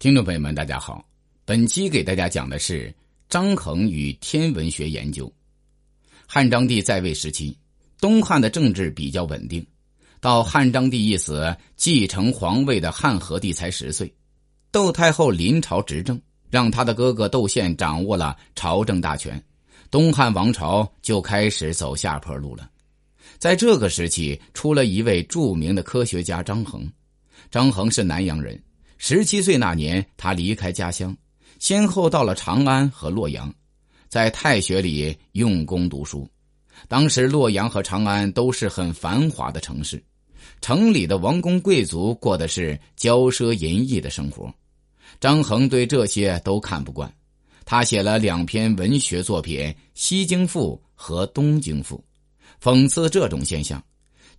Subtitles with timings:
[0.00, 1.06] 听众朋友们，大家好。
[1.44, 2.90] 本期给大家讲的是
[3.28, 5.30] 张衡与天文学研究。
[6.26, 7.54] 汉章帝在位时期，
[8.00, 9.62] 东汉的政治比较稳定。
[10.18, 14.10] 到汉章帝一死，继承皇位的汉和帝才十岁。
[14.72, 19.38] 窦太后临朝执政，让他的哥哥窦宪掌握了朝政大权，
[19.90, 22.70] 东汉王朝就开始走下坡路了。
[23.36, 26.90] 在这个时期，出了一位著名的科学家张衡。
[27.50, 28.58] 张衡是南阳人。
[29.02, 31.16] 十七岁那年，他离开家乡，
[31.58, 33.50] 先后到了长安和洛阳，
[34.08, 36.28] 在太学里用功读书。
[36.86, 40.04] 当时洛阳和长安都是很繁华的城市，
[40.60, 44.52] 城里的王公贵族过的是骄奢淫逸的生活。
[45.18, 47.10] 张衡对这些都看不惯，
[47.64, 49.60] 他写了两篇文学作品
[49.94, 52.04] 《西京赋》和《东京赋》，
[52.62, 53.82] 讽刺这种现象。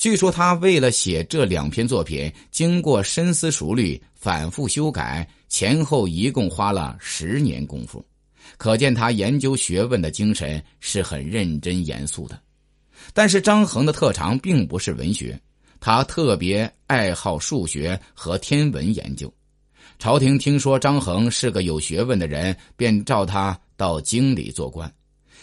[0.00, 8.02] 据说他为了写这两篇作品，经过深思熟虑、反复修改，前后一共花了十年功夫，
[8.56, 12.40] 可见他研究学问的精神是很认真严肃的。
[13.12, 15.38] 但是张衡的特长并不是文学，
[15.80, 19.30] 他特别爱好数学和天文研究。
[19.98, 24.90] 朝廷听说张衡是个有学问的人，便召他到京里做官，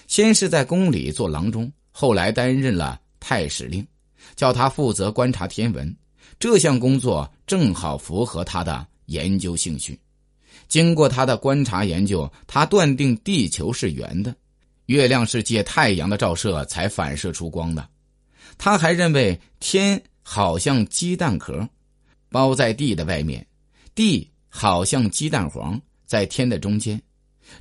[0.07, 3.85] 先是在宫里做郎中，后来担任了太史令。
[4.35, 5.95] 叫他负责观察天文，
[6.39, 9.99] 这项工作正好符合他的研究兴趣。
[10.67, 14.35] 经过他的观察研究，他断定地球是圆的，
[14.87, 17.87] 月亮是借太阳的照射才反射出光的。
[18.57, 21.67] 他还认为天好像鸡蛋壳，
[22.29, 23.45] 包在地的外面，
[23.95, 27.01] 地好像鸡蛋黄在天的中间。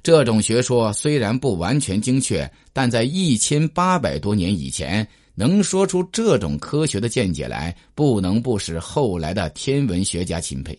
[0.03, 5.06] 这种学说虽然不完全精确，但在一千八百多年以前。
[5.39, 10.77] 能说出这种科学的见解来，不能不使后来的天文学家钦佩。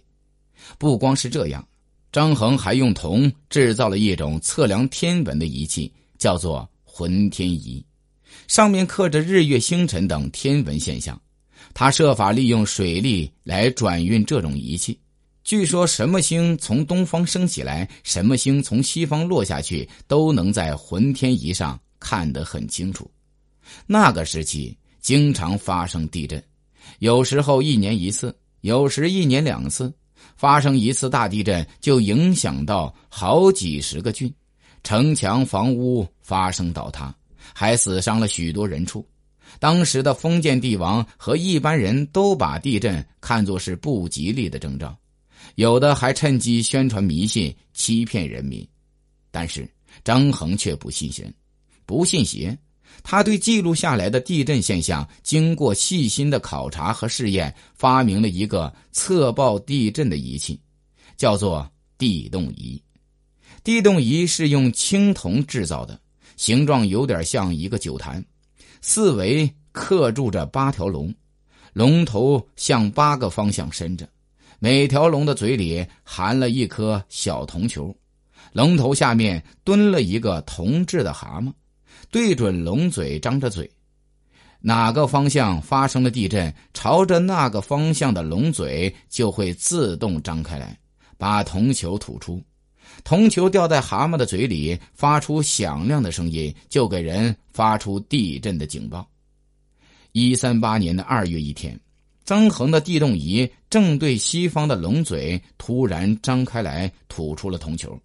[0.79, 1.65] 不光是这样，
[2.11, 7.85] 张衡还用铜制造了一种测量天文的仪器，叫做浑天仪，
[8.47, 11.19] 上面刻着日月星辰等天文现象。
[11.73, 14.99] 他设法利用水力来转运这种仪器。
[15.43, 23.09] 据说，什么星从东方升起来，什么星从西方落下去，都能在浑天仪上看得很清楚。
[23.85, 26.43] 那个时期经常发生地震，
[26.99, 29.93] 有时候一年一次，有时一年两次。
[30.35, 34.33] 发生一次大地震就影响到好几十个郡，
[34.83, 37.15] 城墙、房屋发生倒塌，
[37.53, 39.07] 还死伤了许多人畜。
[39.59, 44.95] 当时的封建帝王和一般人都把地震看作是不吉利的征兆，
[45.55, 48.67] 有的还趁机宣传迷信，欺骗人民。
[49.31, 49.69] 但是
[50.03, 51.31] 张衡却不信神，
[51.85, 52.57] 不信邪。
[53.03, 60.59] 他对记录下来的地震现象，经过细心的考察和试验，发明了一个测报地震的仪器，
[61.15, 62.81] 叫做地动仪。
[63.63, 65.99] 地动仪是用青铜制造的，
[66.35, 68.23] 形状有点像一个酒坛，
[68.81, 71.13] 四围刻住着八条龙，
[71.73, 74.07] 龙头向八个方向伸着，
[74.59, 77.95] 每条龙的嘴里含了一颗小铜球，
[78.53, 81.53] 龙头下面蹲了一个铜制的蛤蟆。
[82.09, 83.69] 对准龙嘴，张着嘴，
[84.59, 90.77] 哪个方向发生了地震，朝着那个方向的龙嘴就会自动张开来，
[91.17, 92.41] 把铜球吐出。
[93.03, 99.07] 铜球掉在蛤蟆的嘴里，发出响亮的声音，就给人发出地震的警报。
[100.13, 101.79] 一三八年的二月一天，
[102.25, 107.97] 张衡的地动仪正对西方的龙嘴突然张开来，吐出了铜球。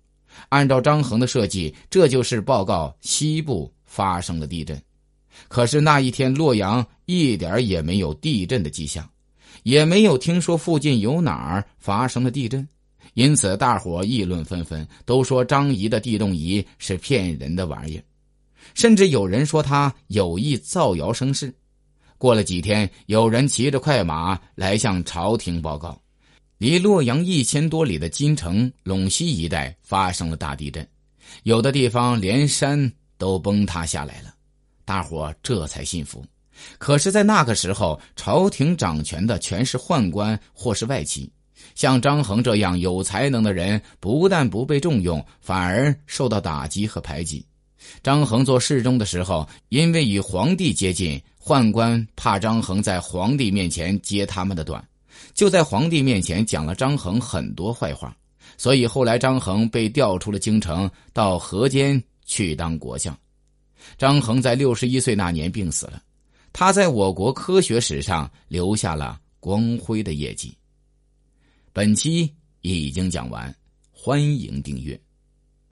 [0.49, 3.73] 按照张衡的设计，这就是报告西部。
[3.93, 4.83] 发生了地震，
[5.49, 9.07] 可是那一天洛阳一点也没有地震的迹象，
[9.65, 12.67] 也没有听说附近有哪儿发生了地震，
[13.13, 18.05] 因此大伙议论纷纷，都说张仪的地动仪是骗人的玩意儿，
[18.73, 21.55] 甚至有人说他有意造谣生事。
[22.17, 26.01] 过了几天，有人骑着快马来向朝廷报告，
[26.57, 30.89] 离洛阳一千多里的金城陇西一带发生了大地震，
[31.43, 32.91] 有的地方连山。
[33.23, 34.35] 都崩塌下来了，
[34.85, 36.25] 大伙这才信服。
[36.77, 41.31] 可是，在那个时候，朝廷掌权的全是宦官或是外戚，
[41.77, 47.47] 像张衡这样有才能的人，不但不被重用，反而受到打击和排挤。
[48.03, 54.85] 张衡做侍中的时候，因为与皇帝接近，宦官怕张衡在皇帝面前揭他们的短，
[55.33, 58.17] 就在皇帝面前讲了张衡很多坏话，
[58.59, 62.03] 所以后来张衡被调出了京城，到河间。
[62.25, 63.19] 去当国相，
[63.99, 66.03] 张衡在六十一岁那年病死了。
[66.53, 70.57] 他在我国科学史上留下了光辉的业绩。
[71.73, 73.55] 本期已经讲完，
[73.91, 75.01] 欢迎订阅。